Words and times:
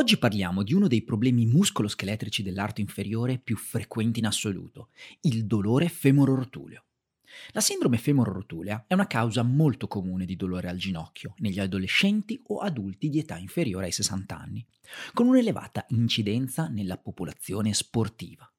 Oggi 0.00 0.16
parliamo 0.16 0.62
di 0.62 0.72
uno 0.72 0.88
dei 0.88 1.02
problemi 1.02 1.44
muscoloscheletrici 1.44 2.42
dell'arto 2.42 2.80
inferiore 2.80 3.36
più 3.36 3.54
frequenti 3.58 4.20
in 4.20 4.24
assoluto, 4.24 4.88
il 5.20 5.44
dolore 5.44 5.90
femororotuleo. 5.90 6.84
La 7.50 7.60
sindrome 7.60 7.98
femororotulea 7.98 8.86
è 8.88 8.94
una 8.94 9.06
causa 9.06 9.42
molto 9.42 9.88
comune 9.88 10.24
di 10.24 10.36
dolore 10.36 10.70
al 10.70 10.78
ginocchio 10.78 11.34
negli 11.40 11.60
adolescenti 11.60 12.40
o 12.46 12.60
adulti 12.60 13.10
di 13.10 13.18
età 13.18 13.36
inferiore 13.36 13.84
ai 13.84 13.92
60 13.92 14.38
anni, 14.38 14.66
con 15.12 15.26
un'elevata 15.26 15.84
incidenza 15.90 16.68
nella 16.68 16.96
popolazione 16.96 17.74
sportiva. 17.74 18.50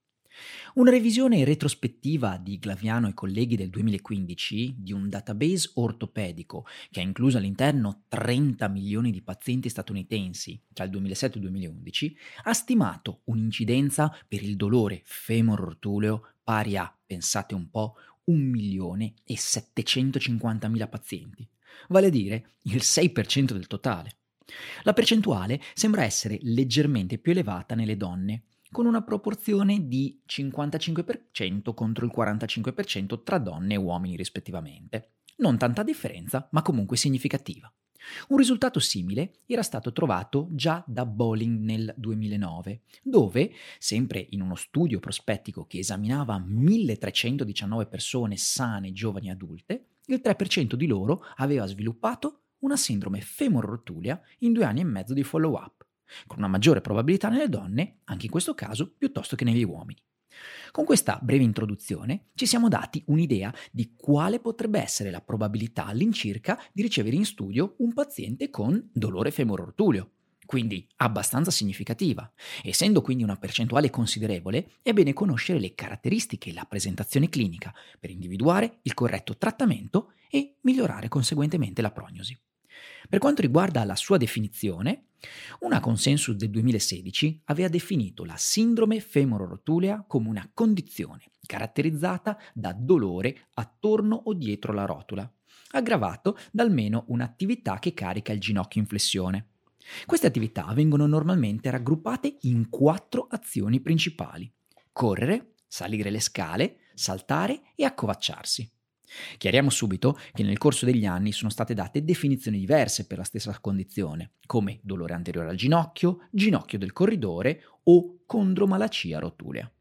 Una 0.74 0.92
revisione 0.92 1.44
retrospettiva 1.44 2.38
di 2.38 2.58
Glaviano 2.58 3.10
e 3.10 3.14
colleghi 3.14 3.58
del 3.58 3.70
2015 3.70 4.76
di 4.78 4.94
un 4.94 5.10
database 5.10 5.72
ortopedico 5.74 6.66
che 6.90 7.02
ha 7.02 7.04
incluso 7.04 7.38
all'interno 7.38 8.04
30 8.08 8.70
milioni 8.70 9.12
di 9.12 9.22
pazienti 9.22 9.68
statunitensi 9.68 10.62
tra 10.72 10.86
il 10.86 10.92
2007 10.92 11.34
e 11.34 11.42
il 11.42 11.50
2011 11.50 12.18
ha 12.44 12.54
stimato 12.54 13.20
un'incidenza 13.26 14.18
per 14.26 14.44
il 14.44 14.56
dolore 14.56 15.02
femororotuleo 15.04 16.36
pari 16.42 16.78
a, 16.78 16.98
pensate 17.06 17.54
un 17.54 17.70
po', 17.70 17.96
1 18.24 18.42
milione 18.42 19.16
e 19.26 19.38
750 19.38 20.70
mila 20.70 20.88
pazienti, 20.88 21.46
vale 21.90 22.08
a 22.08 22.12
dire 22.12 22.52
il 22.62 22.78
6% 22.78 23.52
del 23.52 23.68
totale. 23.68 24.20
La 24.84 24.94
percentuale 24.94 25.60
sembra 25.74 26.06
essere 26.06 26.38
leggermente 26.44 27.18
più 27.18 27.34
elevata 27.34 27.76
nelle 27.76 27.98
donne, 27.98 28.44
con 28.72 28.86
una 28.86 29.02
proporzione 29.02 29.88
di 29.88 30.22
55% 30.28 31.74
contro 31.74 32.06
il 32.06 32.12
45% 32.16 33.24
tra 33.24 33.38
donne 33.38 33.74
e 33.74 33.78
uomini 33.78 34.16
rispettivamente. 34.16 35.16
Non 35.38 35.58
tanta 35.58 35.84
differenza, 35.84 36.48
ma 36.52 36.62
comunque 36.62 36.98
significativa. 36.98 37.72
Un 38.30 38.38
risultato 38.38 38.80
simile 38.80 39.34
era 39.46 39.62
stato 39.62 39.92
trovato 39.92 40.48
già 40.52 40.84
da 40.88 41.06
Bowling 41.06 41.60
nel 41.60 41.94
2009, 41.98 42.82
dove, 43.04 43.52
sempre 43.78 44.26
in 44.32 44.42
uno 44.42 44.56
studio 44.56 45.00
prospettico 45.00 45.66
che 45.66 45.80
esaminava 45.80 46.44
1319 46.44 47.86
persone 47.88 48.38
sane 48.38 48.92
giovani 48.92 49.30
adulte, 49.30 49.88
il 50.08 50.22
3% 50.24 50.74
di 50.74 50.88
loro 50.88 51.24
aveva 51.36 51.68
sviluppato 51.68 52.40
una 52.60 52.76
sindrome 52.76 53.22
femorotulea 53.22 54.20
in 54.40 54.54
due 54.54 54.66
anni 54.66 54.82
e 54.82 54.86
mezzo 54.86 55.14
di 55.14 55.24
follow-up 55.24 55.81
con 56.28 56.40
una 56.40 56.48
maggiore 56.48 56.82
probabilità 56.82 57.30
nelle 57.30 57.50
donne, 57.50 58.00
anche 58.06 58.26
in 58.26 58.32
questo 58.32 58.54
caso, 58.54 58.94
piuttosto 58.98 59.36
che 59.36 59.46
negli 59.46 59.64
uomini. 59.64 60.02
Con 60.72 60.86
questa 60.86 61.20
breve 61.22 61.44
introduzione 61.44 62.28
ci 62.36 62.46
siamo 62.46 62.70
dati 62.70 63.04
un'idea 63.08 63.54
di 63.72 63.94
quale 63.96 64.40
potrebbe 64.40 64.82
essere 64.82 65.12
la 65.12 65.22
probabilità 65.22 65.86
all'incirca 65.86 66.62
di 66.72 66.82
ricevere 66.82 67.16
in 67.16 67.26
studio 67.26 67.76
un 67.80 67.94
paziente 67.94 68.50
con 68.50 68.90
dolore 68.94 69.32
femororotuleo, 69.32 70.12
quindi 70.46 70.88
abbastanza 70.98 71.52
significativa. 71.52 72.32
Essendo 72.64 73.02
quindi 73.02 73.24
una 73.24 73.38
percentuale 73.38 73.90
considerevole, 73.90 74.72
è 74.82 74.94
bene 74.94 75.14
conoscere 75.14 75.60
le 75.60 75.74
caratteristiche 75.74 76.50
e 76.50 76.54
la 76.54 76.66
presentazione 76.66 77.30
clinica 77.30 77.74
per 78.00 78.10
individuare 78.10 78.80
il 78.84 78.94
corretto 78.94 79.38
trattamento 79.38 80.14
e 80.30 80.58
migliorare 80.62 81.10
conseguentemente 81.10 81.82
la 81.82 81.92
prognosi. 81.92 82.38
Per 83.10 83.20
quanto 83.20 83.42
riguarda 83.42 83.84
la 83.84 83.96
sua 83.96 84.18
definizione, 84.18 85.06
una 85.60 85.80
consensus 85.80 86.36
del 86.36 86.50
2016 86.50 87.42
aveva 87.46 87.68
definito 87.68 88.26
la 88.26 88.36
sindrome 88.38 89.00
femororotulea 89.00 90.06
come 90.08 90.30
una 90.30 90.50
condizione 90.54 91.26
caratterizzata 91.46 92.38
da 92.54 92.74
dolore 92.74 93.50
attorno 93.56 94.16
o 94.16 94.34
dietro 94.34 94.74
la 94.74 94.86
rotula, 94.86 95.30
aggravato 95.72 96.38
da 96.52 96.64
almeno 96.64 97.04
un'attività 97.08 97.78
che 97.80 97.94
carica 97.94 98.32
il 98.32 98.40
ginocchio 98.40 98.82
in 98.82 98.88
flessione. 98.88 99.48
Queste 100.06 100.28
attività 100.28 100.72
vengono 100.74 101.06
normalmente 101.08 101.70
raggruppate 101.70 102.38
in 102.42 102.70
quattro 102.70 103.28
azioni 103.30 103.82
principali: 103.82 104.52
correre, 104.92 105.56
salire 105.68 106.10
le 106.10 106.20
scale, 106.20 106.78
saltare 106.94 107.62
e 107.76 107.84
accovacciarsi. 107.84 108.72
Chiariamo 109.38 109.70
subito 109.70 110.18
che 110.34 110.44
nel 110.44 110.58
corso 110.58 110.86
degli 110.86 111.06
anni 111.06 111.32
sono 111.32 111.50
state 111.50 111.74
date 111.74 112.04
definizioni 112.04 112.60
diverse 112.60 113.06
per 113.06 113.18
la 113.18 113.24
stessa 113.24 113.58
condizione, 113.60 114.32
come 114.46 114.80
dolore 114.82 115.14
anteriore 115.14 115.50
al 115.50 115.56
ginocchio, 115.56 116.28
ginocchio 116.32 116.78
del 116.78 116.94
corridore 116.94 117.64
o 117.84 118.20
condromalacia 118.26 119.20
rotulea. 119.20 119.72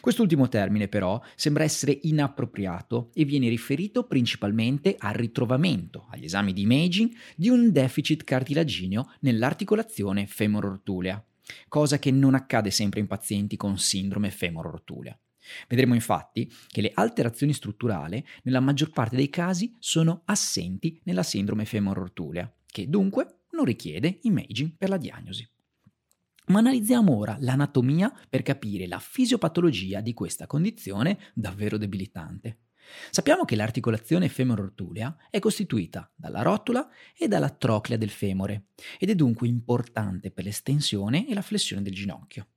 Quest'ultimo 0.00 0.48
termine 0.48 0.88
però 0.88 1.20
sembra 1.34 1.64
essere 1.64 1.98
inappropriato 2.02 3.10
e 3.12 3.24
viene 3.24 3.48
riferito 3.48 4.04
principalmente 4.06 4.94
al 4.98 5.14
ritrovamento, 5.14 6.06
agli 6.10 6.24
esami 6.24 6.52
di 6.52 6.62
imaging, 6.62 7.12
di 7.34 7.48
un 7.48 7.72
deficit 7.72 8.22
cartilagineo 8.22 9.12
nell'articolazione 9.20 10.26
femororotulea, 10.26 11.24
cosa 11.68 11.98
che 11.98 12.10
non 12.10 12.34
accade 12.34 12.70
sempre 12.70 13.00
in 13.00 13.06
pazienti 13.06 13.56
con 13.56 13.76
sindrome 13.76 14.30
femororotulea. 14.30 15.18
Vedremo 15.68 15.94
infatti 15.94 16.50
che 16.68 16.80
le 16.80 16.92
alterazioni 16.94 17.52
strutturali 17.52 18.24
nella 18.42 18.60
maggior 18.60 18.90
parte 18.90 19.16
dei 19.16 19.30
casi 19.30 19.74
sono 19.78 20.22
assenti 20.26 21.00
nella 21.04 21.22
sindrome 21.22 21.64
femororotulea, 21.64 22.52
che 22.66 22.88
dunque 22.88 23.44
non 23.50 23.64
richiede 23.64 24.18
imaging 24.22 24.76
per 24.76 24.88
la 24.88 24.96
diagnosi. 24.96 25.48
Ma 26.46 26.58
analizziamo 26.58 27.16
ora 27.16 27.36
l'anatomia 27.40 28.12
per 28.28 28.42
capire 28.42 28.86
la 28.86 28.98
fisiopatologia 28.98 30.00
di 30.00 30.12
questa 30.12 30.46
condizione 30.46 31.18
davvero 31.32 31.78
debilitante. 31.78 32.58
Sappiamo 33.10 33.44
che 33.44 33.56
l'articolazione 33.56 34.28
femororotulea 34.28 35.16
è 35.30 35.38
costituita 35.38 36.12
dalla 36.14 36.42
rotula 36.42 36.86
e 37.16 37.28
dalla 37.28 37.48
troclea 37.48 37.96
del 37.96 38.10
femore 38.10 38.66
ed 38.98 39.08
è 39.08 39.14
dunque 39.14 39.48
importante 39.48 40.30
per 40.30 40.44
l'estensione 40.44 41.26
e 41.26 41.32
la 41.32 41.40
flessione 41.40 41.80
del 41.80 41.94
ginocchio. 41.94 42.48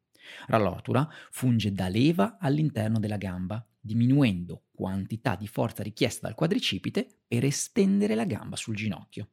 La 0.48 0.58
rotula 0.58 1.10
funge 1.32 1.72
da 1.72 1.88
leva 1.88 2.38
all'interno 2.40 3.00
della 3.00 3.18
gamba, 3.18 3.66
diminuendo 3.80 4.64
quantità 4.72 5.36
di 5.36 5.48
forza 5.48 5.84
richiesta 5.84 6.28
dal 6.28 6.36
quadricipite 6.36 7.08
per 7.28 7.44
estendere 7.44 8.16
la 8.16 8.26
gamba 8.26 8.56
sul 8.56 8.76
ginocchio. 8.76 9.30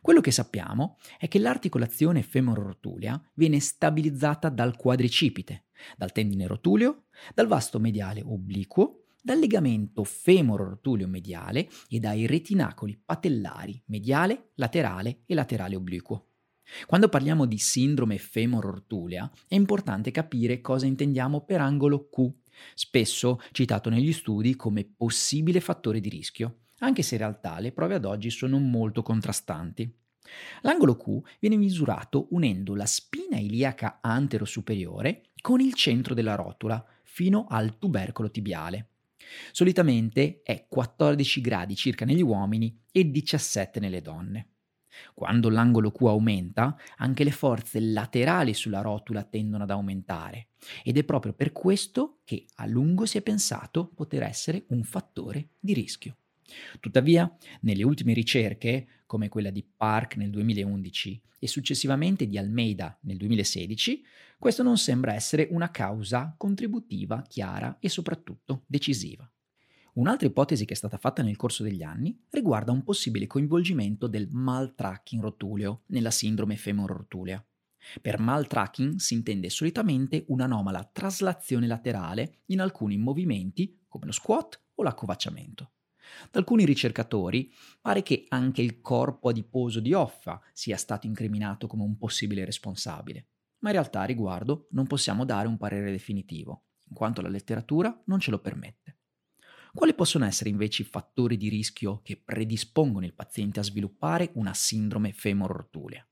Quello 0.00 0.20
che 0.20 0.32
sappiamo 0.32 0.98
è 1.18 1.28
che 1.28 1.38
l'articolazione 1.38 2.22
femororotulea 2.22 3.30
viene 3.34 3.58
stabilizzata 3.58 4.50
dal 4.50 4.76
quadricipite, 4.76 5.64
dal 5.96 6.12
tendine 6.12 6.46
rotuleo, 6.46 7.04
dal 7.32 7.46
vasto 7.46 7.80
mediale 7.80 8.20
obliquo, 8.22 9.04
dal 9.22 9.38
legamento 9.38 10.04
femororotuleo 10.04 11.08
mediale 11.08 11.70
e 11.88 12.00
dai 12.00 12.26
retinacoli 12.26 13.00
patellari 13.02 13.82
mediale, 13.86 14.50
laterale 14.56 15.22
e 15.24 15.34
laterale 15.34 15.74
obliquo. 15.74 16.33
Quando 16.86 17.08
parliamo 17.08 17.46
di 17.46 17.58
sindrome 17.58 18.18
femorortulea 18.18 19.30
è 19.48 19.54
importante 19.54 20.10
capire 20.10 20.60
cosa 20.60 20.86
intendiamo 20.86 21.42
per 21.42 21.60
angolo 21.60 22.08
Q, 22.08 22.30
spesso 22.74 23.40
citato 23.52 23.90
negli 23.90 24.12
studi 24.12 24.56
come 24.56 24.84
possibile 24.84 25.60
fattore 25.60 26.00
di 26.00 26.08
rischio, 26.08 26.58
anche 26.78 27.02
se 27.02 27.14
in 27.14 27.20
realtà 27.20 27.58
le 27.60 27.72
prove 27.72 27.94
ad 27.94 28.04
oggi 28.04 28.30
sono 28.30 28.58
molto 28.58 29.02
contrastanti. 29.02 29.92
L'angolo 30.62 30.96
Q 30.96 31.20
viene 31.38 31.56
misurato 31.56 32.28
unendo 32.30 32.74
la 32.74 32.86
spina 32.86 33.38
iliaca 33.38 33.98
antero-superiore 34.00 35.30
con 35.40 35.60
il 35.60 35.74
centro 35.74 36.14
della 36.14 36.34
rotula 36.34 36.84
fino 37.02 37.46
al 37.48 37.78
tubercolo 37.78 38.30
tibiale. 38.30 38.88
Solitamente 39.52 40.40
è 40.42 40.66
14 40.68 41.40
gradi 41.40 41.76
circa 41.76 42.04
negli 42.04 42.22
uomini 42.22 42.78
e 42.90 43.10
17 43.10 43.80
nelle 43.80 44.00
donne. 44.00 44.48
Quando 45.14 45.48
l'angolo 45.48 45.90
Q 45.90 46.02
aumenta, 46.02 46.76
anche 46.96 47.24
le 47.24 47.30
forze 47.30 47.80
laterali 47.80 48.54
sulla 48.54 48.80
rotula 48.80 49.22
tendono 49.24 49.64
ad 49.64 49.70
aumentare 49.70 50.48
ed 50.82 50.96
è 50.96 51.04
proprio 51.04 51.32
per 51.32 51.52
questo 51.52 52.20
che 52.24 52.46
a 52.56 52.66
lungo 52.66 53.06
si 53.06 53.18
è 53.18 53.22
pensato 53.22 53.88
poter 53.88 54.22
essere 54.22 54.64
un 54.68 54.82
fattore 54.82 55.50
di 55.58 55.74
rischio. 55.74 56.16
Tuttavia, 56.80 57.34
nelle 57.60 57.84
ultime 57.84 58.12
ricerche, 58.12 59.02
come 59.06 59.28
quella 59.28 59.50
di 59.50 59.64
Park 59.64 60.16
nel 60.16 60.30
2011 60.30 61.22
e 61.38 61.46
successivamente 61.46 62.26
di 62.26 62.38
Almeida 62.38 62.98
nel 63.02 63.16
2016, 63.16 64.02
questo 64.38 64.62
non 64.62 64.76
sembra 64.76 65.14
essere 65.14 65.48
una 65.50 65.70
causa 65.70 66.34
contributiva, 66.36 67.22
chiara 67.22 67.78
e 67.80 67.88
soprattutto 67.88 68.64
decisiva. 68.66 69.28
Un'altra 69.94 70.26
ipotesi 70.26 70.64
che 70.64 70.72
è 70.72 70.76
stata 70.76 70.98
fatta 70.98 71.22
nel 71.22 71.36
corso 71.36 71.62
degli 71.62 71.84
anni 71.84 72.20
riguarda 72.30 72.72
un 72.72 72.82
possibile 72.82 73.28
coinvolgimento 73.28 74.08
del 74.08 74.28
maltracking 74.28 75.22
rotuleo 75.22 75.82
nella 75.86 76.10
sindrome 76.10 76.56
femorotulea. 76.56 77.44
Per 78.00 78.18
maltracking 78.18 78.96
si 78.96 79.14
intende 79.14 79.50
solitamente 79.50 80.24
un'anomala 80.28 80.90
traslazione 80.92 81.68
laterale 81.68 82.40
in 82.46 82.60
alcuni 82.60 82.96
movimenti 82.96 83.84
come 83.86 84.06
lo 84.06 84.12
squat 84.12 84.60
o 84.74 84.82
l'accovacciamento. 84.82 85.70
Da 86.28 86.40
alcuni 86.40 86.64
ricercatori 86.64 87.52
pare 87.80 88.02
che 88.02 88.26
anche 88.30 88.62
il 88.62 88.80
corpo 88.80 89.28
adiposo 89.28 89.78
di 89.78 89.92
Offa 89.92 90.40
sia 90.52 90.76
stato 90.76 91.06
incriminato 91.06 91.68
come 91.68 91.84
un 91.84 91.96
possibile 91.96 92.44
responsabile, 92.44 93.28
ma 93.60 93.68
in 93.68 93.76
realtà 93.76 94.00
a 94.00 94.06
riguardo 94.06 94.66
non 94.70 94.88
possiamo 94.88 95.24
dare 95.24 95.46
un 95.46 95.56
parere 95.56 95.92
definitivo, 95.92 96.64
in 96.88 96.96
quanto 96.96 97.22
la 97.22 97.28
letteratura 97.28 98.02
non 98.06 98.18
ce 98.18 98.32
lo 98.32 98.40
permette. 98.40 98.98
Quali 99.74 99.92
possono 99.92 100.24
essere 100.24 100.50
invece 100.50 100.82
i 100.82 100.86
fattori 100.86 101.36
di 101.36 101.48
rischio 101.48 102.00
che 102.04 102.16
predispongono 102.16 103.04
il 103.04 103.12
paziente 103.12 103.58
a 103.58 103.64
sviluppare 103.64 104.30
una 104.34 104.54
sindrome 104.54 105.12
femorortulea? 105.12 106.06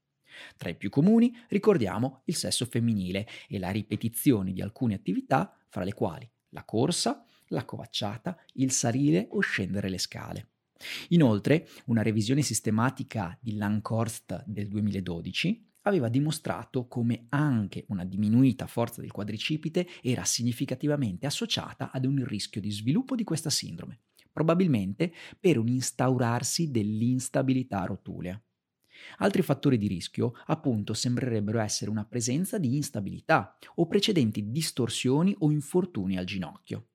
Tra 0.57 0.69
i 0.69 0.75
più 0.75 0.91
comuni 0.91 1.33
ricordiamo 1.49 2.23
il 2.25 2.35
sesso 2.35 2.67
femminile 2.67 3.27
e 3.47 3.61
la 3.61 3.71
ripetizione 3.71 4.53
di 4.53 4.61
alcune 4.61 4.95
attività, 4.95 5.57
fra 5.69 5.85
le 5.85 5.95
quali 5.95 6.29
la 6.51 6.65
corsa, 6.65 7.25
la 7.49 7.65
covacciata, 7.65 8.37
il 8.55 8.73
salire 8.73 9.29
o 9.31 9.41
scendere 9.41 9.89
le 9.89 9.99
scale. 9.99 10.49
Inoltre, 11.11 11.69
una 11.87 12.03
revisione 12.03 12.43
sistematica 12.43 13.39
di 13.41 13.55
Lankhorst 13.55 14.43
del 14.45 14.67
2012 14.67 15.72
aveva 15.83 16.09
dimostrato 16.09 16.87
come 16.87 17.27
anche 17.31 17.85
una 17.89 18.05
diminuita 18.05 18.67
forza 18.67 19.01
del 19.01 19.11
quadricipite 19.11 19.89
era 20.03 20.25
significativamente 20.25 21.27
associata 21.27 21.91
ad 21.91 22.05
un 22.05 22.25
rischio 22.25 22.61
di 22.61 22.71
sviluppo 22.71 23.15
di 23.15 23.25
questa 23.25 23.51
sindrome, 23.51 24.01
probabilmente 24.33 25.13
per 25.39 25.59
un 25.59 25.69
instaurarsi 25.69 26.71
dell'instabilità 26.71 27.85
rotulea. 27.85 28.41
Altri 29.19 29.43
fattori 29.43 29.79
di 29.79 29.89
rischio, 29.89 30.35
appunto, 30.47 30.95
sembrerebbero 30.95 31.59
essere 31.59 31.91
una 31.91 32.05
presenza 32.05 32.59
di 32.59 32.77
instabilità 32.77 33.57
o 33.77 33.87
precedenti 33.87 34.51
distorsioni 34.51 35.35
o 35.39 35.51
infortuni 35.51 36.17
al 36.17 36.25
ginocchio. 36.25 36.89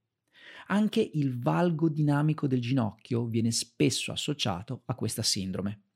Anche 0.67 1.09
il 1.13 1.39
valgo 1.39 1.89
dinamico 1.89 2.47
del 2.47 2.61
ginocchio 2.61 3.25
viene 3.25 3.51
spesso 3.51 4.11
associato 4.11 4.83
a 4.85 4.95
questa 4.95 5.21
sindrome. 5.21 5.86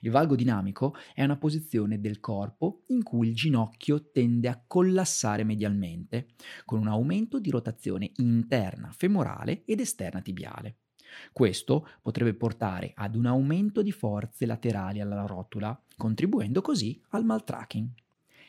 Il 0.00 0.10
valgo 0.10 0.36
dinamico 0.36 0.94
è 1.14 1.22
una 1.22 1.36
posizione 1.36 2.00
del 2.00 2.20
corpo 2.20 2.82
in 2.88 3.02
cui 3.02 3.28
il 3.28 3.34
ginocchio 3.34 4.10
tende 4.10 4.48
a 4.48 4.62
collassare 4.66 5.44
medialmente, 5.44 6.28
con 6.64 6.78
un 6.78 6.88
aumento 6.88 7.38
di 7.38 7.50
rotazione 7.50 8.12
interna 8.16 8.90
femorale 8.92 9.64
ed 9.64 9.80
esterna 9.80 10.20
tibiale. 10.20 10.78
Questo 11.32 11.88
potrebbe 12.02 12.34
portare 12.34 12.92
ad 12.94 13.14
un 13.14 13.26
aumento 13.26 13.82
di 13.82 13.92
forze 13.92 14.46
laterali 14.46 15.00
alla 15.00 15.24
rotula, 15.26 15.78
contribuendo 15.96 16.60
così 16.60 17.00
al 17.10 17.24
maltracking. 17.24 17.88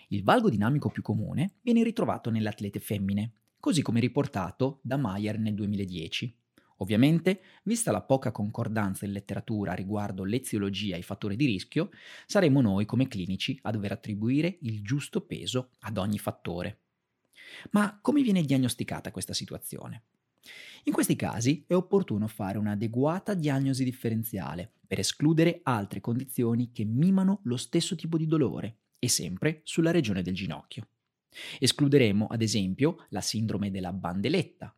Il 0.10 0.24
valgo 0.24 0.50
dinamico 0.50 0.90
più 0.90 1.02
comune 1.02 1.56
viene 1.62 1.84
ritrovato 1.84 2.30
nelle 2.30 2.50
atlete 2.50 2.80
femmine, 2.80 3.34
così 3.60 3.82
come 3.82 4.00
riportato 4.00 4.80
da 4.82 4.98
Mayer 4.98 5.38
nel 5.38 5.54
2010. 5.54 6.36
Ovviamente, 6.78 7.42
vista 7.64 7.92
la 7.92 8.02
poca 8.02 8.32
concordanza 8.32 9.06
in 9.06 9.12
letteratura 9.12 9.74
riguardo 9.74 10.24
l'eziologia 10.24 10.96
e 10.96 11.00
i 11.00 11.04
fattori 11.04 11.36
di 11.36 11.46
rischio, 11.46 11.90
saremo 12.26 12.62
noi 12.62 12.86
come 12.86 13.08
clinici 13.08 13.58
a 13.64 13.72
dover 13.72 13.94
attribuire 13.94 14.58
il 14.62 14.84
giusto 14.84 15.22
peso 15.22 15.72
ad 15.80 15.98
ogni 15.98 16.20
fattore. 16.20 16.82
Ma 17.72 18.00
come 18.02 18.22
viene 18.22 18.44
diagnosticata 18.44 19.12
questa 19.12 19.34
situazione? 19.34 20.04
In 20.84 20.94
questi 20.94 21.16
casi 21.16 21.66
è 21.68 21.74
opportuno 21.74 22.28
fare 22.28 22.58
un'adeguata 22.58 23.34
diagnosi 23.34 23.84
differenziale 23.84 24.72
per 24.86 25.00
escludere 25.00 25.60
altre 25.64 26.00
condizioni 26.00 26.72
che 26.72 26.86
mimano 26.86 27.42
lo 27.44 27.58
stesso 27.58 27.96
tipo 27.96 28.18
di 28.18 28.26
dolore 28.26 28.78
e 29.00 29.10
sempre 29.10 29.62
sulla 29.64 29.92
regione 29.92 30.22
del 30.22 30.34
ginocchio. 30.34 30.88
Escluderemo 31.60 32.28
ad 32.28 32.42
esempio 32.42 33.06
la 33.10 33.22
sindrome 33.22 33.70
della 33.70 33.92
bandeletta, 33.92 34.74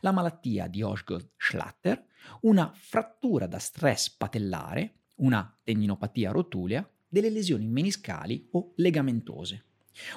la 0.00 0.12
malattia 0.12 0.66
di 0.66 0.82
Osgood-Schlatter, 0.82 2.04
una 2.42 2.72
frattura 2.74 3.46
da 3.46 3.58
stress 3.58 4.10
patellare, 4.10 4.94
una 5.16 5.54
tendinopatia 5.62 6.30
rotulea, 6.30 6.88
delle 7.08 7.30
lesioni 7.30 7.66
meniscali 7.66 8.48
o 8.52 8.72
legamentose. 8.76 9.64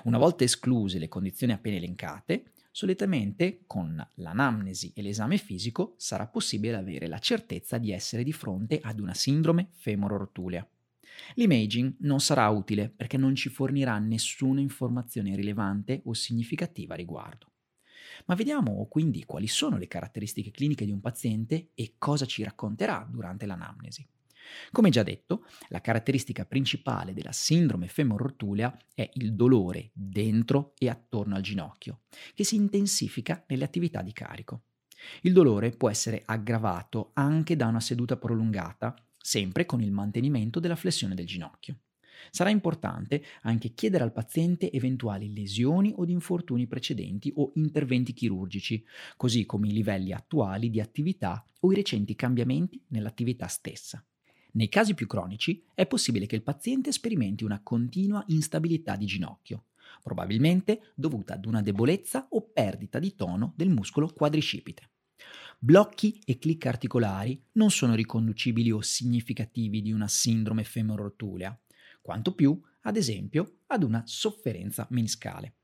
Una 0.04 0.18
volta 0.18 0.44
escluse 0.44 1.00
le 1.00 1.10
condizioni 1.10 1.52
appena 1.52 1.76
elencate, 1.76 2.52
solitamente 2.72 3.64
con 3.68 4.06
l'anamnesi 4.16 4.92
e 4.96 5.02
l'esame 5.02 5.38
fisico 5.38 5.96
sarà 5.98 6.28
possibile 6.28 6.76
avere 6.76 7.08
la 7.08 7.20
certezza 7.20 7.78
di 7.78 7.92
essere 7.92 8.24
di 8.24 8.34
fronte 8.34 8.80
ad 8.82 9.00
una 9.00 9.14
sindrome 9.14 9.70
femororotulea. 9.72 10.68
L'imaging 11.36 11.96
non 12.00 12.20
sarà 12.20 12.48
utile 12.50 12.90
perché 12.90 13.18
non 13.18 13.36
ci 13.36 13.50
fornirà 13.50 13.98
nessuna 14.00 14.60
informazione 14.60 15.36
rilevante 15.36 16.02
o 16.06 16.14
significativa 16.14 16.94
a 16.94 16.98
riguardo. 16.98 17.52
Ma 18.26 18.36
vediamo 18.36 18.86
quindi 18.88 19.24
quali 19.26 19.48
sono 19.48 19.78
le 19.78 19.88
caratteristiche 19.88 20.52
cliniche 20.52 20.86
di 20.86 20.92
un 20.92 21.02
paziente 21.02 21.72
e 21.74 21.96
cosa 21.98 22.26
ci 22.26 22.44
racconterà 22.44 23.08
durante 23.10 23.46
l'anamnesi. 23.46 24.08
Come 24.72 24.90
già 24.90 25.04
detto, 25.04 25.46
la 25.70 25.82
caratteristica 25.82 26.46
principale 26.46 27.14
della 27.14 27.32
sindrome 27.32 27.88
femorotulea 27.88 28.78
è 28.94 29.10
il 29.14 29.34
dolore 29.34 29.92
dentro 29.94 30.74
e 30.78 30.90
attorno 30.90 31.36
al 31.36 31.42
ginocchio, 31.42 32.02
che 32.34 32.44
si 32.44 32.56
intensifica 32.56 33.44
nelle 33.48 33.64
attività 33.64 34.02
di 34.02 34.14
carico. 34.14 34.66
Il 35.22 35.34
dolore 35.34 35.72
può 35.72 35.90
essere 35.90 36.22
aggravato 36.26 37.12
anche 37.14 37.56
da 37.56 37.68
una 37.68 37.80
seduta 37.80 38.18
prolungata, 38.18 38.96
sempre 39.18 39.66
con 39.66 39.82
il 39.82 39.92
mantenimento 39.92 40.60
della 40.60 40.76
flessione 40.76 41.16
del 41.16 41.26
ginocchio. 41.26 41.80
Sarà 42.32 42.50
importante 42.50 43.24
anche 43.42 43.74
chiedere 43.74 44.04
al 44.04 44.12
paziente 44.12 44.72
eventuali 44.72 45.34
lesioni 45.34 45.94
o 45.96 46.06
infortuni 46.06 46.68
precedenti 46.68 47.32
o 47.36 47.52
interventi 47.56 48.14
chirurgici, 48.14 48.84
così 49.18 49.46
come 49.46 49.68
i 49.68 49.72
livelli 49.72 50.12
attuali 50.12 50.70
di 50.70 50.80
attività 50.80 51.44
o 51.62 51.72
i 51.72 51.76
recenti 51.76 52.16
cambiamenti 52.16 52.82
nell'attività 52.90 53.48
stessa. 53.48 54.04
Nei 54.54 54.70
casi 54.70 54.94
più 54.94 55.06
cronici 55.06 55.66
è 55.74 55.86
possibile 55.86 56.26
che 56.26 56.36
il 56.36 56.44
paziente 56.44 56.92
sperimenti 56.92 57.44
una 57.44 57.62
continua 57.62 58.24
instabilità 58.28 58.96
di 58.96 59.06
ginocchio, 59.06 59.66
probabilmente 60.02 60.94
dovuta 60.96 61.34
ad 61.34 61.46
una 61.46 61.62
debolezza 61.62 62.28
o 62.30 62.50
perdita 62.54 63.00
di 63.00 63.16
tono 63.16 63.54
del 63.58 63.70
muscolo 63.70 64.08
quadricipite. 64.08 64.90
Blocchi 65.60 66.22
e 66.26 66.38
clic 66.38 66.66
articolari 66.66 67.42
non 67.54 67.72
sono 67.72 67.96
riconducibili 67.96 68.72
o 68.72 68.82
significativi 68.82 69.82
di 69.82 69.92
una 69.92 70.08
sindrome 70.08 70.64
femorotulea, 70.64 71.58
quanto 72.06 72.36
più, 72.36 72.62
ad 72.82 72.98
esempio, 72.98 73.62
ad 73.66 73.82
una 73.82 74.04
sofferenza 74.06 74.86
meniscale. 74.92 75.56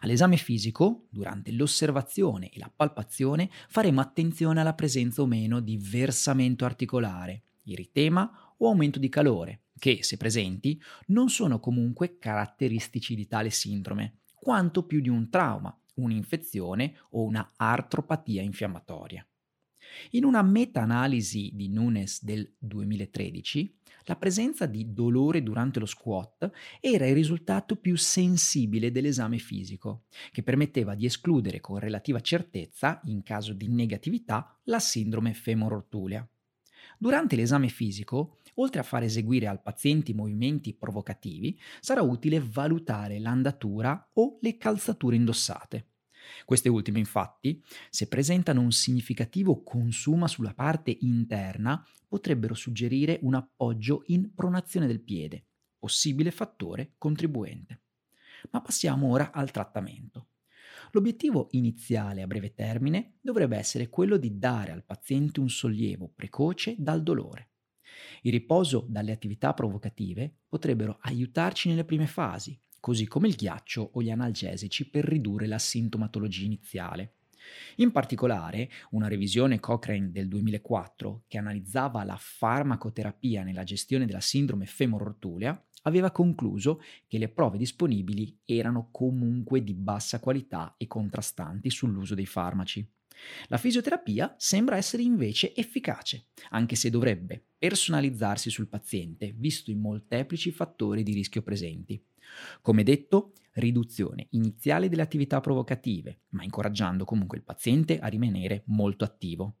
All'esame 0.00 0.36
fisico, 0.36 1.06
durante 1.08 1.52
l'osservazione 1.52 2.50
e 2.50 2.58
la 2.58 2.68
palpazione, 2.74 3.48
faremo 3.68 4.00
attenzione 4.00 4.58
alla 4.58 4.74
presenza 4.74 5.22
o 5.22 5.26
meno 5.26 5.60
di 5.60 5.78
versamento 5.78 6.64
articolare, 6.64 7.42
eritema 7.64 8.28
o 8.56 8.66
aumento 8.66 8.98
di 8.98 9.08
calore, 9.08 9.66
che, 9.78 10.02
se 10.02 10.16
presenti, 10.16 10.82
non 11.06 11.28
sono 11.28 11.60
comunque 11.60 12.18
caratteristici 12.18 13.14
di 13.14 13.28
tale 13.28 13.50
sindrome, 13.50 14.22
quanto 14.34 14.82
più 14.82 15.00
di 15.00 15.08
un 15.08 15.30
trauma, 15.30 15.72
un'infezione 15.94 16.96
o 17.10 17.22
una 17.22 17.52
artropatia 17.54 18.42
infiammatoria. 18.42 19.24
In 20.12 20.24
una 20.24 20.42
meta-analisi 20.42 21.50
di 21.54 21.68
Nunes 21.68 22.24
del 22.24 22.54
2013, 22.58 23.76
la 24.04 24.16
presenza 24.16 24.64
di 24.64 24.92
dolore 24.92 25.42
durante 25.42 25.78
lo 25.78 25.86
squat 25.86 26.50
era 26.80 27.06
il 27.06 27.14
risultato 27.14 27.76
più 27.76 27.94
sensibile 27.96 28.90
dell'esame 28.90 29.38
fisico, 29.38 30.04
che 30.32 30.42
permetteva 30.42 30.94
di 30.94 31.04
escludere 31.04 31.60
con 31.60 31.78
relativa 31.78 32.20
certezza, 32.20 33.00
in 33.04 33.22
caso 33.22 33.52
di 33.52 33.68
negatività, 33.68 34.58
la 34.64 34.78
sindrome 34.78 35.34
femorotulea. 35.34 36.26
Durante 36.98 37.36
l'esame 37.36 37.68
fisico, 37.68 38.38
oltre 38.54 38.80
a 38.80 38.84
far 38.84 39.02
eseguire 39.02 39.46
al 39.46 39.62
paziente 39.62 40.14
movimenti 40.14 40.74
provocativi, 40.74 41.58
sarà 41.80 42.00
utile 42.02 42.40
valutare 42.40 43.18
l'andatura 43.18 44.10
o 44.14 44.38
le 44.40 44.56
calzature 44.56 45.16
indossate. 45.16 45.86
Queste 46.44 46.68
ultime, 46.68 46.98
infatti, 46.98 47.62
se 47.90 48.08
presentano 48.08 48.60
un 48.60 48.72
significativo 48.72 49.62
consumo 49.62 50.26
sulla 50.26 50.54
parte 50.54 50.96
interna, 51.00 51.84
potrebbero 52.06 52.54
suggerire 52.54 53.18
un 53.22 53.34
appoggio 53.34 54.02
in 54.06 54.32
pronazione 54.34 54.86
del 54.86 55.02
piede, 55.02 55.46
possibile 55.78 56.30
fattore 56.30 56.94
contribuente. 56.98 57.82
Ma 58.50 58.60
passiamo 58.60 59.08
ora 59.08 59.32
al 59.32 59.50
trattamento. 59.50 60.28
L'obiettivo 60.92 61.48
iniziale 61.52 62.22
a 62.22 62.26
breve 62.26 62.54
termine 62.54 63.18
dovrebbe 63.20 63.56
essere 63.56 63.88
quello 63.88 64.16
di 64.16 64.38
dare 64.38 64.72
al 64.72 64.84
paziente 64.84 65.40
un 65.40 65.50
sollievo 65.50 66.10
precoce 66.14 66.74
dal 66.78 67.02
dolore. 67.02 67.50
Il 68.22 68.32
riposo 68.32 68.86
dalle 68.88 69.12
attività 69.12 69.52
provocative 69.54 70.38
potrebbero 70.48 70.98
aiutarci 71.00 71.68
nelle 71.68 71.84
prime 71.84 72.06
fasi, 72.06 72.58
così 72.88 73.06
come 73.06 73.28
il 73.28 73.34
ghiaccio 73.34 73.90
o 73.92 74.00
gli 74.00 74.08
analgesici 74.08 74.88
per 74.88 75.04
ridurre 75.04 75.46
la 75.46 75.58
sintomatologia 75.58 76.46
iniziale. 76.46 77.16
In 77.76 77.92
particolare, 77.92 78.70
una 78.92 79.08
revisione 79.08 79.60
Cochrane 79.60 80.10
del 80.10 80.26
2004 80.26 81.24
che 81.28 81.36
analizzava 81.36 82.02
la 82.04 82.16
farmacoterapia 82.18 83.42
nella 83.42 83.62
gestione 83.62 84.06
della 84.06 84.22
sindrome 84.22 84.64
femorotulea 84.64 85.66
aveva 85.82 86.10
concluso 86.10 86.80
che 87.06 87.18
le 87.18 87.28
prove 87.28 87.58
disponibili 87.58 88.40
erano 88.46 88.88
comunque 88.90 89.62
di 89.62 89.74
bassa 89.74 90.18
qualità 90.18 90.74
e 90.78 90.86
contrastanti 90.86 91.68
sull'uso 91.68 92.14
dei 92.14 92.24
farmaci. 92.24 92.90
La 93.48 93.56
fisioterapia 93.56 94.34
sembra 94.38 94.76
essere 94.76 95.02
invece 95.02 95.54
efficace, 95.54 96.26
anche 96.50 96.76
se 96.76 96.90
dovrebbe 96.90 97.42
personalizzarsi 97.58 98.50
sul 98.50 98.68
paziente, 98.68 99.34
visto 99.36 99.70
i 99.70 99.74
molteplici 99.74 100.50
fattori 100.50 101.02
di 101.02 101.12
rischio 101.12 101.42
presenti. 101.42 102.02
Come 102.60 102.82
detto, 102.82 103.32
riduzione 103.52 104.28
iniziale 104.30 104.88
delle 104.88 105.02
attività 105.02 105.40
provocative, 105.40 106.20
ma 106.30 106.44
incoraggiando 106.44 107.04
comunque 107.04 107.38
il 107.38 107.44
paziente 107.44 107.98
a 107.98 108.06
rimanere 108.06 108.62
molto 108.66 109.04
attivo. 109.04 109.56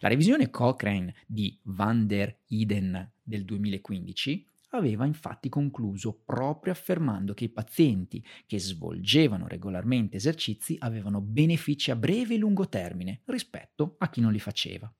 La 0.00 0.08
revisione 0.08 0.50
Cochrane 0.50 1.14
di 1.26 1.58
Van 1.64 2.06
der 2.06 2.38
Eden 2.48 3.12
del 3.22 3.44
2015 3.44 4.48
aveva 4.70 5.06
infatti 5.06 5.48
concluso 5.48 6.22
proprio 6.24 6.72
affermando 6.72 7.34
che 7.34 7.44
i 7.44 7.48
pazienti 7.48 8.24
che 8.46 8.58
svolgevano 8.58 9.46
regolarmente 9.46 10.16
esercizi 10.16 10.76
avevano 10.78 11.20
benefici 11.20 11.90
a 11.90 11.96
breve 11.96 12.34
e 12.34 12.38
lungo 12.38 12.68
termine 12.68 13.22
rispetto 13.26 13.96
a 13.98 14.08
chi 14.10 14.20
non 14.20 14.32
li 14.32 14.40
faceva. 14.40 14.92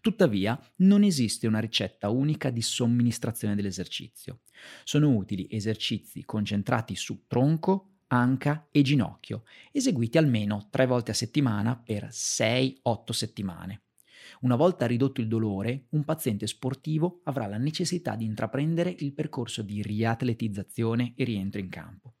Tuttavia, 0.00 0.58
non 0.76 1.02
esiste 1.02 1.46
una 1.46 1.60
ricetta 1.60 2.10
unica 2.10 2.50
di 2.50 2.62
somministrazione 2.62 3.54
dell'esercizio. 3.54 4.40
Sono 4.84 5.14
utili 5.14 5.46
esercizi 5.50 6.24
concentrati 6.24 6.94
su 6.94 7.24
tronco, 7.26 7.92
anca 8.08 8.68
e 8.70 8.82
ginocchio, 8.82 9.44
eseguiti 9.70 10.18
almeno 10.18 10.68
tre 10.70 10.86
volte 10.86 11.12
a 11.12 11.14
settimana 11.14 11.76
per 11.76 12.08
6-8 12.08 13.10
settimane. 13.10 13.81
Una 14.42 14.56
volta 14.56 14.86
ridotto 14.86 15.20
il 15.20 15.28
dolore, 15.28 15.86
un 15.90 16.04
paziente 16.04 16.48
sportivo 16.48 17.20
avrà 17.24 17.46
la 17.46 17.58
necessità 17.58 18.16
di 18.16 18.24
intraprendere 18.24 18.92
il 18.98 19.12
percorso 19.12 19.62
di 19.62 19.82
riatletizzazione 19.82 21.12
e 21.14 21.22
rientro 21.22 21.60
in 21.60 21.68
campo. 21.68 22.14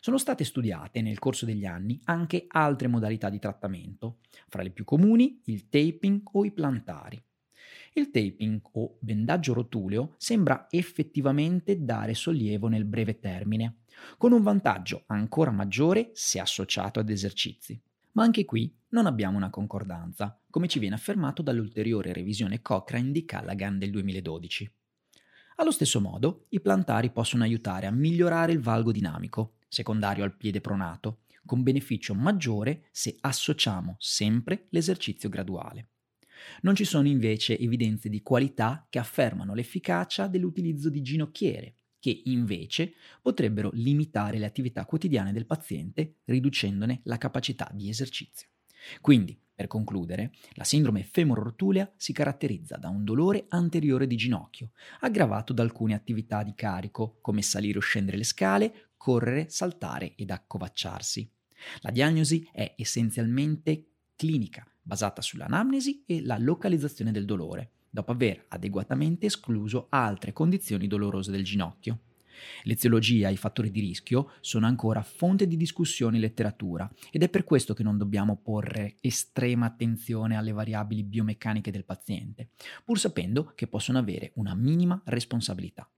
Sono 0.00 0.18
state 0.18 0.42
studiate 0.42 1.02
nel 1.02 1.20
corso 1.20 1.46
degli 1.46 1.64
anni 1.64 2.00
anche 2.04 2.46
altre 2.48 2.88
modalità 2.88 3.30
di 3.30 3.38
trattamento, 3.38 4.18
fra 4.48 4.64
le 4.64 4.70
più 4.70 4.82
comuni 4.82 5.40
il 5.44 5.68
taping 5.68 6.22
o 6.32 6.44
i 6.44 6.50
plantari. 6.50 7.22
Il 7.92 8.10
taping 8.10 8.60
o 8.72 8.96
bendaggio 8.98 9.52
rotuleo 9.52 10.14
sembra 10.16 10.66
effettivamente 10.68 11.80
dare 11.84 12.14
sollievo 12.14 12.66
nel 12.66 12.84
breve 12.84 13.20
termine, 13.20 13.82
con 14.18 14.32
un 14.32 14.42
vantaggio 14.42 15.04
ancora 15.06 15.52
maggiore 15.52 16.10
se 16.12 16.40
associato 16.40 16.98
ad 16.98 17.08
esercizi. 17.08 17.80
Ma 18.16 18.22
anche 18.22 18.46
qui 18.46 18.74
non 18.90 19.04
abbiamo 19.04 19.36
una 19.36 19.50
concordanza, 19.50 20.40
come 20.48 20.68
ci 20.68 20.78
viene 20.78 20.94
affermato 20.94 21.42
dall'ulteriore 21.42 22.14
revisione 22.14 22.62
Cochrane 22.62 23.12
di 23.12 23.26
Callaghan 23.26 23.78
del 23.78 23.90
2012. 23.90 24.72
Allo 25.56 25.70
stesso 25.70 26.00
modo, 26.00 26.46
i 26.48 26.60
plantari 26.60 27.10
possono 27.10 27.42
aiutare 27.42 27.86
a 27.86 27.90
migliorare 27.90 28.52
il 28.52 28.60
valgo 28.60 28.90
dinamico, 28.90 29.56
secondario 29.68 30.24
al 30.24 30.34
piede 30.34 30.62
pronato, 30.62 31.24
con 31.44 31.62
beneficio 31.62 32.14
maggiore 32.14 32.88
se 32.90 33.16
associamo 33.20 33.96
sempre 33.98 34.66
l'esercizio 34.70 35.28
graduale. 35.28 35.90
Non 36.62 36.74
ci 36.74 36.84
sono 36.84 37.08
invece 37.08 37.58
evidenze 37.58 38.08
di 38.08 38.22
qualità 38.22 38.86
che 38.88 38.98
affermano 38.98 39.52
l'efficacia 39.52 40.26
dell'utilizzo 40.26 40.88
di 40.88 41.02
ginocchiere, 41.02 41.74
che 41.98 42.22
invece 42.24 42.94
potrebbero 43.20 43.70
limitare 43.72 44.38
le 44.38 44.46
attività 44.46 44.84
quotidiane 44.84 45.32
del 45.32 45.46
paziente, 45.46 46.16
riducendone 46.24 47.00
la 47.04 47.18
capacità 47.18 47.70
di 47.72 47.88
esercizio. 47.88 48.48
Quindi, 49.00 49.38
per 49.54 49.68
concludere, 49.68 50.32
la 50.52 50.64
sindrome 50.64 51.02
femororotulea 51.02 51.90
si 51.96 52.12
caratterizza 52.12 52.76
da 52.76 52.90
un 52.90 53.04
dolore 53.04 53.46
anteriore 53.48 54.06
di 54.06 54.16
ginocchio, 54.16 54.72
aggravato 55.00 55.52
da 55.52 55.62
alcune 55.62 55.94
attività 55.94 56.42
di 56.42 56.54
carico, 56.54 57.18
come 57.22 57.42
salire 57.42 57.78
o 57.78 57.80
scendere 57.80 58.18
le 58.18 58.24
scale, 58.24 58.90
correre, 58.96 59.48
saltare 59.48 60.14
ed 60.14 60.30
accovacciarsi. 60.30 61.30
La 61.80 61.90
diagnosi 61.90 62.46
è 62.52 62.74
essenzialmente 62.76 63.92
clinica, 64.14 64.66
basata 64.82 65.22
sull'anamnesi 65.22 66.04
e 66.06 66.22
la 66.22 66.36
localizzazione 66.38 67.12
del 67.12 67.24
dolore, 67.24 67.75
dopo 67.96 68.12
aver 68.12 68.44
adeguatamente 68.48 69.24
escluso 69.24 69.86
altre 69.88 70.34
condizioni 70.34 70.86
dolorose 70.86 71.30
del 71.30 71.44
ginocchio. 71.44 72.00
L'eziologia 72.64 73.30
e 73.30 73.32
i 73.32 73.38
fattori 73.38 73.70
di 73.70 73.80
rischio 73.80 74.32
sono 74.40 74.66
ancora 74.66 75.00
fonte 75.02 75.46
di 75.46 75.56
discussione 75.56 76.16
in 76.16 76.22
letteratura 76.22 76.90
ed 77.10 77.22
è 77.22 77.30
per 77.30 77.44
questo 77.44 77.72
che 77.72 77.82
non 77.82 77.96
dobbiamo 77.96 78.36
porre 78.36 78.96
estrema 79.00 79.64
attenzione 79.64 80.36
alle 80.36 80.52
variabili 80.52 81.02
biomeccaniche 81.02 81.70
del 81.70 81.86
paziente, 81.86 82.50
pur 82.84 82.98
sapendo 82.98 83.52
che 83.54 83.66
possono 83.66 83.96
avere 83.96 84.32
una 84.34 84.54
minima 84.54 85.00
responsabilità. 85.06 85.88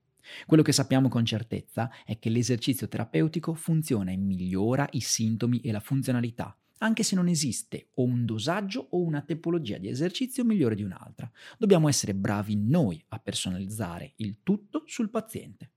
Quello 0.45 0.63
che 0.63 0.71
sappiamo 0.71 1.09
con 1.09 1.25
certezza 1.25 1.91
è 2.05 2.17
che 2.17 2.29
l'esercizio 2.29 2.87
terapeutico 2.87 3.53
funziona 3.53 4.11
e 4.11 4.17
migliora 4.17 4.87
i 4.91 5.01
sintomi 5.01 5.59
e 5.59 5.73
la 5.73 5.81
funzionalità, 5.81 6.55
anche 6.79 7.03
se 7.03 7.15
non 7.15 7.27
esiste 7.27 7.89
o 7.95 8.03
un 8.03 8.25
dosaggio 8.25 8.87
o 8.91 9.01
una 9.01 9.21
tipologia 9.21 9.77
di 9.77 9.87
esercizio 9.87 10.43
migliore 10.43 10.75
di 10.75 10.83
un'altra. 10.83 11.29
Dobbiamo 11.57 11.87
essere 11.87 12.13
bravi 12.13 12.55
noi 12.55 13.03
a 13.09 13.19
personalizzare 13.19 14.13
il 14.17 14.37
tutto 14.43 14.83
sul 14.85 15.09
paziente. 15.09 15.71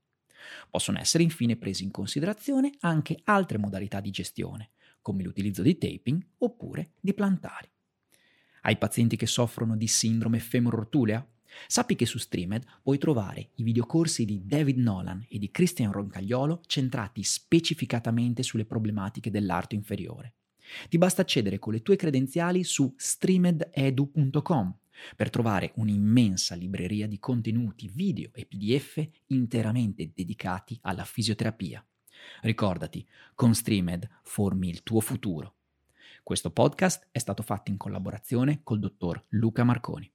Possono 0.69 0.99
essere 0.99 1.23
infine 1.23 1.55
presi 1.55 1.83
in 1.83 1.91
considerazione 1.91 2.71
anche 2.79 3.19
altre 3.23 3.57
modalità 3.57 3.99
di 3.99 4.11
gestione, 4.11 4.71
come 5.01 5.23
l'utilizzo 5.23 5.61
di 5.61 5.77
taping 5.77 6.25
oppure 6.39 6.91
di 6.99 7.13
plantari. 7.13 7.69
Ai 8.61 8.77
pazienti 8.77 9.15
che 9.15 9.25
soffrono 9.25 9.75
di 9.75 9.87
sindrome 9.87 10.39
femororotulea? 10.39 11.25
Sappi 11.67 11.95
che 11.95 12.05
su 12.05 12.17
Streamed 12.17 12.65
puoi 12.81 12.97
trovare 12.97 13.51
i 13.55 13.63
videocorsi 13.63 14.25
di 14.25 14.41
David 14.45 14.77
Nolan 14.77 15.25
e 15.29 15.37
di 15.37 15.51
Christian 15.51 15.91
Roncagliolo 15.91 16.61
centrati 16.65 17.23
specificatamente 17.23 18.41
sulle 18.41 18.65
problematiche 18.65 19.29
dell'arto 19.29 19.75
inferiore. 19.75 20.35
Ti 20.89 20.97
basta 20.97 21.21
accedere 21.21 21.59
con 21.59 21.73
le 21.73 21.81
tue 21.81 21.95
credenziali 21.95 22.63
su 22.63 22.93
streamededu.com 22.95 24.77
per 25.15 25.29
trovare 25.29 25.71
un'immensa 25.75 26.55
libreria 26.55 27.07
di 27.07 27.19
contenuti 27.19 27.89
video 27.91 28.29
e 28.33 28.45
PDF 28.45 29.05
interamente 29.27 30.11
dedicati 30.13 30.77
alla 30.81 31.03
fisioterapia. 31.03 31.85
Ricordati, 32.41 33.05
con 33.35 33.53
Streamed 33.53 34.07
formi 34.23 34.69
il 34.69 34.83
tuo 34.83 35.01
futuro. 35.01 35.55
Questo 36.23 36.51
podcast 36.51 37.07
è 37.11 37.19
stato 37.19 37.43
fatto 37.43 37.69
in 37.69 37.77
collaborazione 37.77 38.61
col 38.63 38.79
dottor 38.79 39.21
Luca 39.29 39.63
Marconi. 39.63 40.09